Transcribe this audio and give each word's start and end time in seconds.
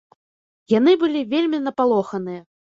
Яны 0.73 0.95
былі 1.03 1.21
вельмі 1.35 1.61
напалоханыя. 1.67 2.41